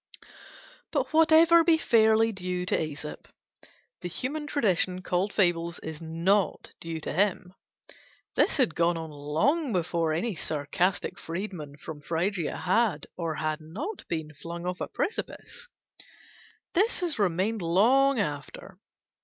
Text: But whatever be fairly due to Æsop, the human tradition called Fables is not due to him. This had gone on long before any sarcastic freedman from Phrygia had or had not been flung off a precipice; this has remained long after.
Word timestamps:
But 0.91 1.13
whatever 1.13 1.63
be 1.63 1.77
fairly 1.77 2.31
due 2.31 2.65
to 2.65 2.75
Æsop, 2.75 3.25
the 4.01 4.09
human 4.09 4.47
tradition 4.47 5.03
called 5.03 5.31
Fables 5.31 5.77
is 5.83 6.01
not 6.01 6.73
due 6.81 6.99
to 7.01 7.13
him. 7.13 7.53
This 8.33 8.57
had 8.57 8.73
gone 8.73 8.97
on 8.97 9.11
long 9.11 9.71
before 9.71 10.11
any 10.11 10.33
sarcastic 10.33 11.19
freedman 11.19 11.77
from 11.77 12.01
Phrygia 12.01 12.57
had 12.57 13.05
or 13.15 13.35
had 13.35 13.61
not 13.61 14.07
been 14.07 14.33
flung 14.33 14.65
off 14.65 14.81
a 14.81 14.87
precipice; 14.87 15.67
this 16.73 17.01
has 17.01 17.19
remained 17.19 17.61
long 17.61 18.17
after. 18.17 18.79